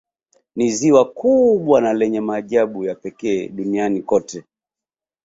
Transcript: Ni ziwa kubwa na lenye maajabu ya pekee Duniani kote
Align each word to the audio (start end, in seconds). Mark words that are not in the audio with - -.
Ni 0.55 0.69
ziwa 0.71 1.05
kubwa 1.05 1.81
na 1.81 1.93
lenye 1.93 2.21
maajabu 2.21 2.85
ya 2.85 2.95
pekee 2.95 3.47
Duniani 3.47 4.01
kote 4.01 4.43